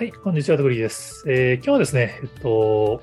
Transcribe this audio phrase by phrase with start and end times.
[0.00, 1.24] はい、こんにちは、トグリーです。
[1.30, 3.02] えー今日はですね、えっと、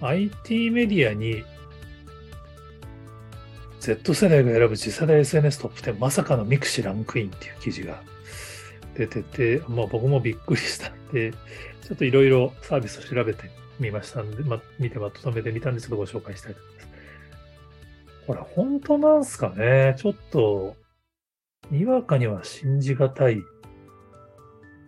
[0.00, 1.44] IT メディアに
[3.78, 8.02] Z 世代が選ぶ次世代 SNS トップ10、まさかの mixi ランクインっていう記事が
[8.96, 16.88] 出てて、まあ僕もびっくりしたんで、ちょっといろいろサービスを調べてみましたんで、まあ、見てまとめてみたんで、ちょっとご紹介したいと思います。
[18.26, 19.94] これ本当なんすかね？
[19.96, 20.74] ちょっと、
[21.70, 23.40] にわかには信じがたい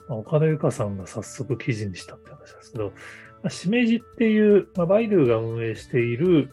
[0.08, 2.92] まあ岡田由香さんが早速記事にしたって話ですけど、
[3.42, 6.50] ま、しめじっていう、まあ、バイドゥが運営している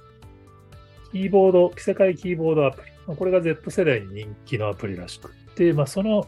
[1.12, 2.92] キーボード、世界キーボードアプリ。
[3.08, 6.28] まあ、これが Z 世代に人気のアプリらしくって、まあ、その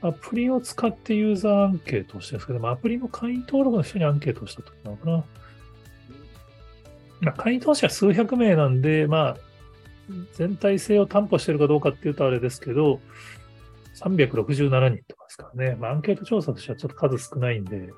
[0.00, 5.24] アプリを使ってユーザーアンケートをしてるんですけど、まあ、アプリの会員登録の人にアンケートをしたとなのかな。
[7.20, 9.36] まあ、会員投資は数百名なんで、まあ、
[10.34, 13.00] 全体性を担保してるかどうかっていうとあれですけど、
[14.00, 15.76] 367人とかですからね。
[15.76, 17.92] まあ、アンケート調査としてはちょっと数少ないんで、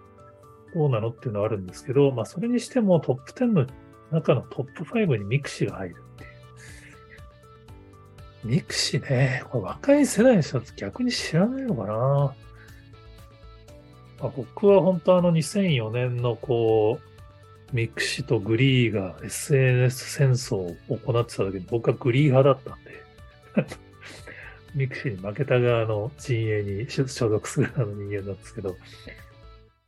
[0.75, 3.67] どうなのっていうのはあるんですけど、まあ、それにしてもトップ10の
[4.11, 6.31] 中のトップ5に mixi が入るっていう。
[8.45, 12.35] mixi ね、これ若い世代の人は逆に知らないのかな。
[14.21, 17.11] まあ、僕は本当あの2004年のこう、
[17.75, 23.81] mixi と GREE が SNS 戦争を行ってた時に僕は GREE 派だったんで、
[24.75, 28.77] mixi に負けた側の陣営に所属する側の人間なんですけど、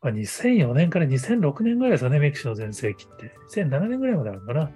[0.02, 3.32] まあ、2004年から2006年ぐらいですよね、 mixi の全盛期って。
[3.50, 4.70] 2007年ぐらいまであるのかな。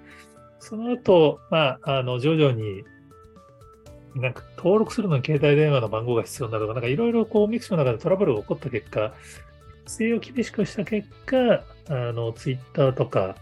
[0.59, 2.83] その後、まあ、あの、徐々に、
[4.15, 9.13] なんか登録するのに携帯電話の番号が必要になるとか、なんかいろいろこう mixi の中でトラブルが起こった結果、
[9.85, 13.35] 規制を厳しくした結果、あの、ツイッターとか、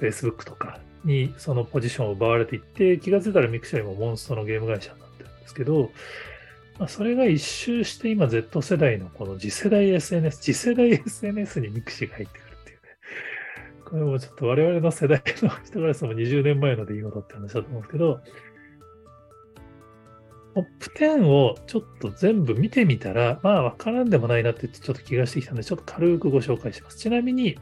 [0.00, 5.90] Facebook とかにそのポジションを奪われていって、気がついたら mixi よりもモンストのゲーム会社になってるんですけど、
[6.78, 12.82] まあ、それが一周して今 Z 世代のこの次世代 SNS、次世代 SNS にミクシーが入ってくるっていうね。
[13.84, 18.20] これもちょっと我々の世代の人からしても20年前の出来事って話だと思うんですけど、
[20.56, 26.98] トップ10をちょっと全部見てみたら、まあわからんでもないなってちょっと気がしてきたので、ちょっと軽くご紹介します。
[26.98, 27.58] ちなみに、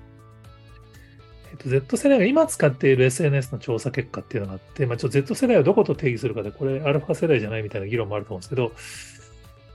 [1.54, 8.72] えっと、Z 世代が今使っている SNS の調査結果っていうのがあって、まあ、ちょっと Z 世代をどこと定義するかで、これアルファ世代じゃないみたいな議論もあると思うんですけど、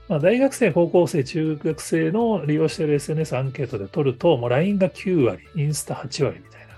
[0.08, 6.74] まあ、大学生、高校生、中学生の利用している SNS アンケートで取ると、もう LINE が9割、インスタ8割みたいな、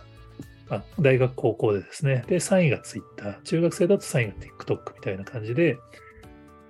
[0.68, 2.24] まあ、大学、高校でですね。
[2.28, 5.78] で、3位が Twitter、中学生だと3位が TikTok みたいな感じで、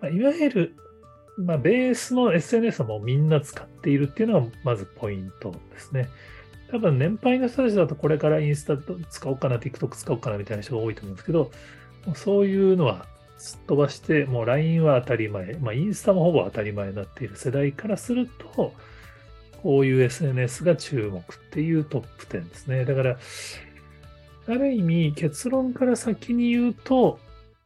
[0.01, 0.77] まあ、いわゆる、
[1.37, 6.09] まあ、ベースの SNS もみんな使っているっていうのがまずポイントですね。
[6.73, 8.79] 多分年配の人たちだとこれからインスタ
[9.11, 11.51] 使おうかな、TikTok 使おうかなみたいな人が多いと思うんですけど、
[12.15, 13.07] そういうのは
[13.37, 18.73] すっ飛ばして、もう LINE は当たり前、まあインスタもほぼ当たり前になっている世代からすると、
[19.63, 22.87] こういう SNS が注目っていうトップ10ですね。
[22.87, 23.19] だから、
[24.49, 27.19] ある意味結論から先に言うと、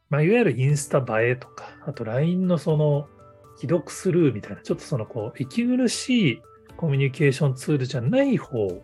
[0.09, 3.07] まあ、いわゆるインスタ映えとか、あと LINE のその
[3.55, 6.41] 既読スルーみたいな、ちょっとそのこう、息苦しい
[6.75, 8.83] コミュニケーションツールじゃない方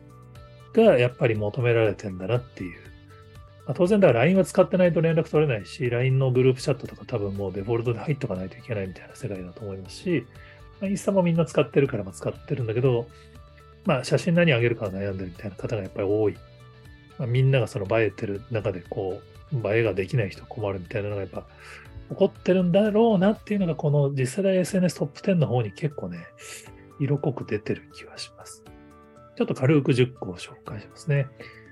[0.73, 2.79] がやっぱり求められてんだなっていう。
[3.66, 10.25] まあ、当然だから LINE は使ってないと連絡取れないし、LINE のグループチャットとか多分もうデフォルトで入っとかないといけないみたいな世界だと思いますし、
[10.81, 13.07] まあ、インスタもみんな使ってるからま使ってるんだけど、
[13.85, 16.38] まあ写真何上げるか悩んでるみたいな方がやっぱり多い。
[17.17, 19.22] まあ、みんながその映えてる中でこ
[19.53, 21.45] う、映えができない人困るみたいなのがやっぱ
[22.09, 26.25] 起こってるんだろうなっていうのがこの次世代 SNS トップ10の方に結構ね、
[27.00, 28.63] 色濃く出てる気はします。
[29.35, 31.27] ちょっと軽く10個を紹介しますね。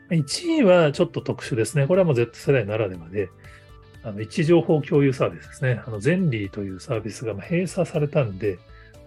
[0.09, 1.87] 1位はちょっと特殊ですね。
[1.87, 3.29] これはもう Z 世代ならではで、
[4.03, 5.81] あの位置情報共有サービスですね。
[5.85, 8.57] あの、ゼンリーというサービスが閉鎖されたんで、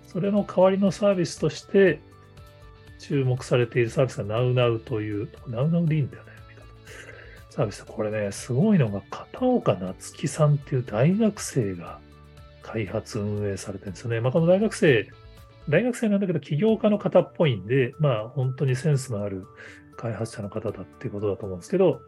[0.06, 2.00] それの代わりのサービスとして
[2.98, 6.34] 注目されているサービスが NowNow という、NowNow でいいんだよね。
[7.50, 7.84] サービス。
[7.86, 12.00] これね、すごいのが片岡夏樹さんっていう大学生が
[12.62, 14.20] 開発運営されてるんですよね。
[14.20, 15.08] まあ、この大学生、
[15.68, 19.46] 大学生なんだけど起業家の方っぽいんで、まあ本当にセンスのある
[19.96, 22.00] 開発者の方だっていうことだと思うんですけど、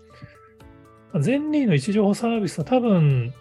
[1.20, 3.32] ゼンリーの位置情報サービスは多分、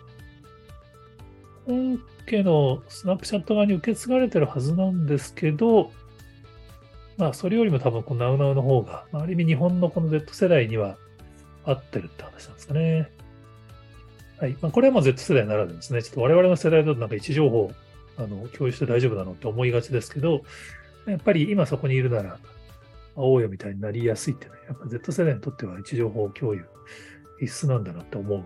[1.66, 5.92] 本家のスナップチャット側に受け継がれてるはずなんですけど、
[7.18, 10.98] まあそれよりも多分この NowNow の方が、ある意味日本のこの Z 世代には
[11.66, 13.12] 合ってるって話なんですかね。
[14.40, 14.56] はい。
[14.62, 16.04] まあこれはもう Z 世代ならでですね。
[16.04, 17.72] ちょっと我々の世代だとなんか位置情報
[18.18, 20.44] あの共有して大丈夫なのって思いがちですけど、
[21.08, 22.38] やっぱり今そこにいるなら、会
[23.16, 26.66] おうよみたいになりやすいってね、やっぱ Z 世代にとっては位置情報共有
[27.40, 28.44] 必須なんだなって思う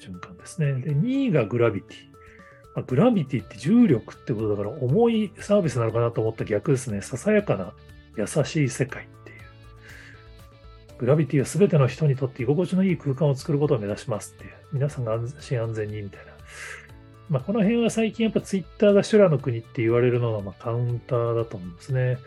[0.00, 0.74] 瞬間ですね。
[0.80, 2.14] で、2位がグラビティ。
[2.74, 7.02] まあ、グラビティって重力ってことだから重いサービスなのかなと思った逆ですね。
[7.02, 7.72] ささやかな
[8.16, 10.98] 優しい世界っていう。
[10.98, 14.52] グラビティは全ての人にとって居心地のいい空間を作ることを目指しますっていう。
[14.72, 16.32] 皆さんが安心安全にみたいな。
[17.28, 22.18] まあ、この辺は最近やっぱツイッターが修羅の国って言われるのはまカウンターだと思うんですね。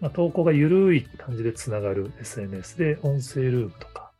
[0.00, 4.12] まあ、投稿が緩い感じでつながる SNS で音声ルームとか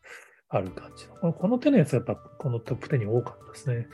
[0.50, 1.32] ある感じの。
[1.32, 3.88] この手のやつはやっぱこのトップ10に多かったですね。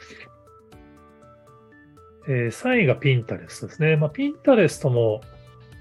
[2.29, 3.97] えー、3位がピンタレスですね。
[3.97, 5.21] まあ、ピンタレストも、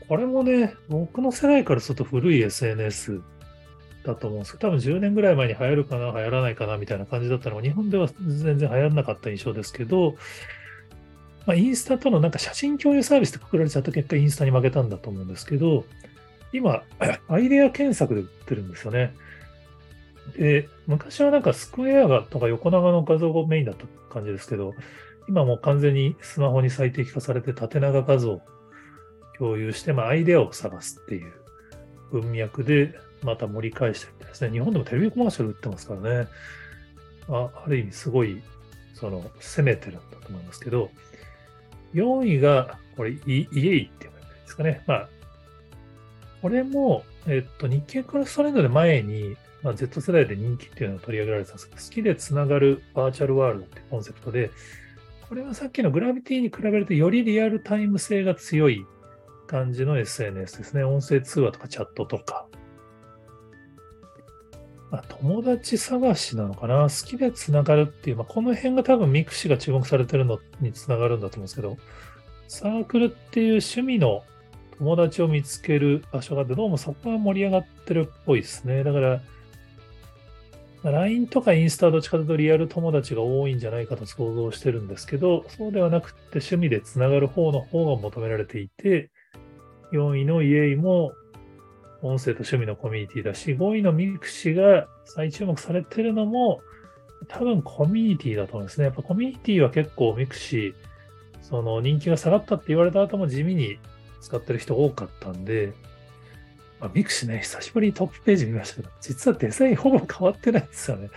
[0.07, 3.21] これもね、僕の世代からすると古い SNS
[4.05, 10.15] だと思うんですけど、多分10年ぐらい前に流行るかな、流行らないかなみたいな感じだったのが、日本では全然流行らなかった印象ですけど、
[11.45, 15.85] まあ、インスタとのなんか写真共有サービスでくくられちゃった結果、インスタに負けたんだと思うんですけど、
[16.53, 16.83] 今、
[17.27, 19.13] アイデア検索で売ってるんですよね。
[20.37, 24.73] で、昔はなんかスクエアがとか横長の画像がメインだった感じですけど、
[25.27, 28.41] 今もう完全にスマホに最適化されて縦長画像を
[29.37, 31.33] 共有して、まあ、アイデアを探すっていう
[32.11, 34.51] 文脈でまた盛り返してみたいですね。
[34.51, 36.27] 日本でもテレビコマーシャル売ってますからね。
[37.27, 38.41] あある意味すごい、
[38.93, 40.91] その、攻めてるんだと思いますけど、
[41.93, 44.83] 4位が、これ、イエイって言えばいいですかね。
[44.85, 45.09] まあ、
[46.41, 54.51] これも、えっと、日経クラストレンドで前に、まあ、Z 世代で人気っていうのを取り上げられてたんですけど、好きでつながるバーチャルワールドってコンセプトで、
[55.27, 58.85] これはさっきのグラビティに比べるとよりリアルタイム性が強い
[59.47, 60.83] 感じの SNS ですね。
[60.83, 62.47] 音声通話とかチャットとか。
[64.91, 66.83] まあ、友達探しなのかな？
[66.83, 71.77] 好きでつながるっていう、まあ、この辺が多分 mixi が注目されてるのにつながるんだと思うんですけど、
[72.47, 74.23] サークルっていう趣味の
[74.77, 78.83] 友達を見つける場所があって、どうもそこが盛り上がってるっぽいですね。
[78.83, 79.21] だから、
[80.83, 89.09] LINE とかインスタはどっちかというとリアル友達が多いんじゃないかと想像してるんですけど、そうではなくて趣味でつながる方の方が求められていて、
[89.93, 91.13] 4位のイエイも
[92.01, 96.61] 音声と趣味のコミュニティだし、5位のミクシが再注目されてるのも
[97.27, 98.85] 多分コミュニティだと思うんですね。
[98.85, 100.75] やっぱコミュニティは結構ミクシ
[101.41, 103.77] その人気が下がったって言われた後も地味に
[104.21, 105.73] 使ってる人多かったんで、
[106.79, 111.09] まあ、ミクシね、久しぶりにトップページ見ましたけど、実はデザインほぼ変わってないんですよね。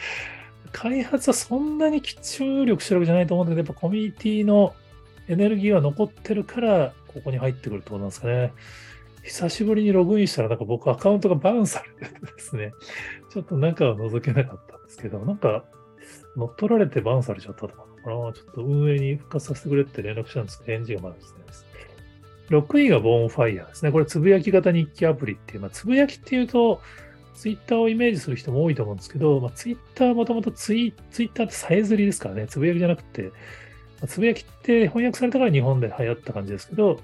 [0.73, 4.75] 開発はそんなに注力してるわけじゃないと思うんだけど、やっぱコミュニティの
[5.29, 8.53] エネルギーは残ってるから、ここに入ってくるってことなんですかね。
[9.29, 12.73] 久しぶりにログインしたら、なんか僕アカウントがバウンされててですね、
[13.31, 15.65] ちょっと中は覗けなかったんですけど、なんか
[16.37, 18.33] 乗っ取られてバウンされちゃったとかなのかな。
[18.33, 21.39] ちょっと運営に復活させてくれって連絡したんですけど、返事がまだです。
[22.51, 23.93] 6位がボーンファイヤーですね。
[23.93, 26.81] これ、つぶやき型日記アプリっていう、まあ、つぶやきっていうと、
[27.35, 33.31] ツイッターをイメージする人も多いと思うんですけど、まあ、ツイッターはもともとツイツイッターってさえずりですからね、つぶやきじゃなくて、ま
[34.05, 37.01] あ、つぶやきって翻訳されたから日本で流行った感じですけど、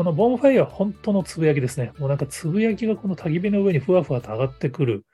[0.00, 1.92] このボンファイヤーは本当のつぶやきですね。
[1.98, 5.04] もうなんかつぶやきがこの焚き火の上にふわふわと上がってくる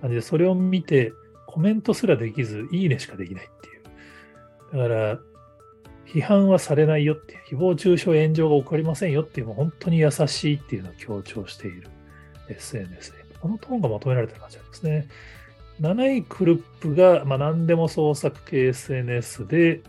[0.00, 1.12] 感じで、それを見て
[1.46, 4.76] コメントすらできず、いいねしかできないっていう。
[4.76, 5.18] だから、
[6.12, 11.88] 批判はされないよっていう、誹謗中傷炎上が起こりませんよっていう、もう本当に優しいっていうのを強調している
[12.48, 15.06] SNS で、このトーンが求められてる感じなんですね。
[15.80, 19.82] 7位クルップが、まあ、何でも創作系 SNS で、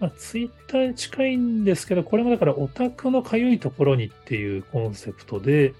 [0.00, 5.74] まあ、ツイッターに近いんですけど、これもだからオタクのかゆいところにっていうコンセプトで、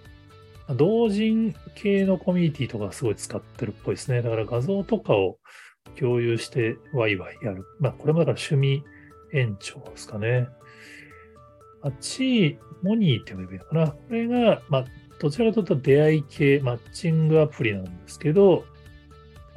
[0.76, 4.22] 同人系のコミュニティとかすごい使ってるっぽいですね。
[4.22, 5.38] だから画像とかを
[5.98, 7.66] 共有してワイワイやる。
[7.80, 8.82] まあこれもだから趣味
[9.32, 10.48] 延長ですかね。
[11.82, 13.88] 8位、モニーって呼べばいいのかな。
[13.88, 14.84] これが、まあ、
[15.18, 18.64] どちらかというと出会い系マッチングアプリなんですけど、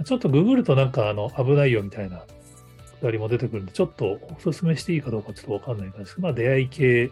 [0.03, 2.23] ちょっとググるとなんかあの危ないよみたいな
[2.99, 7.11] くだりも出てくるんで、ちょっとお勧めしていいかどうかちょっとわかんないんですけど、まあ出会い系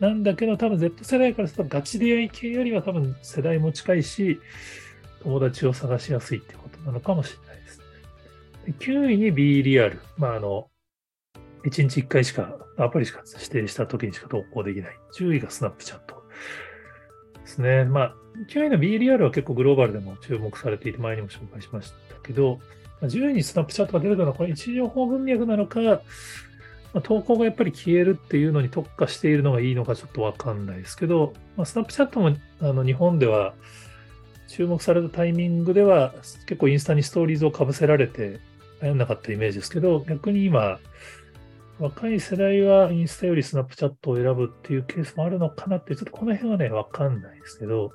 [0.00, 4.40] なんだけど、多分 Z 世代からするとガチ出会い系よりは多分世代も近いし、
[5.22, 7.80] 友達を探しやすいってことなのかもしれないです。
[8.80, 10.00] 9位に B リアル。
[10.16, 10.68] まあ、あの、
[11.64, 14.96] 1日1回しか、アプリしか指定した時にしか投稿できない。
[15.16, 16.24] 10位がスナップチャット
[17.40, 17.84] ですね。
[17.84, 18.14] まあ、
[18.50, 22.58] 9位の BLR は結構グローバルでも注目されていて、前にも紹介しましたけど、
[23.02, 25.80] 10位にスナップチャットが出るのは、これ一時情報文脈なのか、
[26.92, 33.54] ま、投稿がやっぱり消えるっていうのに特化しているのがいいのかちょっとわかんないですけど、まあ、スナップチャットもあの日本では
[34.48, 36.12] 注目されたタイミングでは
[36.46, 38.40] 結構インスタにストーリーズをかぶせられて
[38.82, 40.78] 流行んなかったイメージですけど、逆に今、
[41.78, 47.92] 若い世代はインスタよりスナップチャットを選ぶっていうケースもあるのかなって、ちょっとこの辺はね、わかんないですけど、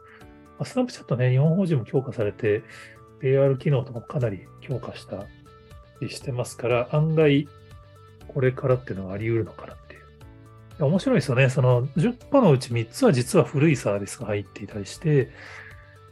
[0.58, 2.64] まあ、スナップチャットね、日本法人も強化されて、
[3.22, 5.26] AR 機能とかかなり強化した
[6.02, 7.48] りしてますから、案外、
[8.28, 9.98] これからっていうのがあり得るのかなってい
[10.80, 10.86] う。
[10.86, 11.50] 面白いですよね。
[11.50, 15.32] その10個のうち3つは実は古いサービスが入っていたりして、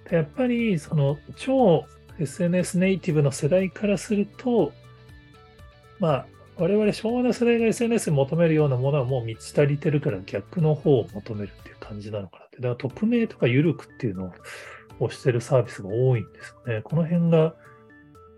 [0.09, 1.85] やっぱりその超
[2.19, 4.71] SNS ネイティブの世代からすると、
[5.99, 6.25] まあ、
[6.57, 12.57] 我々昭和の世代が SNS に求めるようなものはもう満ち足りてるから逆の方を求めるっていう感じなのかなって。
[12.57, 14.33] だから匿名とか緩くっていうのを
[14.99, 16.81] をしてるサービスが多いんですよね。
[16.83, 17.55] この辺が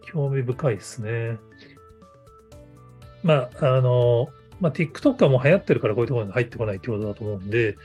[0.01, 1.37] 興味深いですね。
[3.23, 7.77] まあ、あの、まあ、TikTok はもう流行ってるからこういうところに入ってこないってことだと思うんで、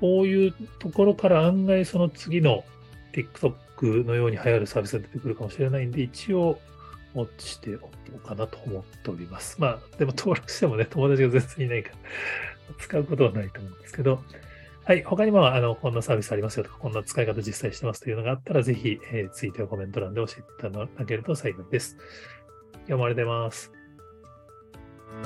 [0.00, 2.64] こういうところから案外その次の
[3.12, 6.58] TikTok のように流行るサービスが出てくるかもしれないんで、一応、
[7.14, 9.60] ウォッチしておこうかなと思っております。
[9.60, 11.96] まあ、でも登録してもね、友達が全然いないから
[12.78, 14.22] 使うことはないと思うんですけど、
[14.88, 21.98] はい、他にもあのこんなサービスありますよとか、こんな使い方実際してますというのがあったら、ぜひ、えー、ツイートやコメント欄で教えていただけると幸いです。
[22.86, 23.42] 今日もありがとうござい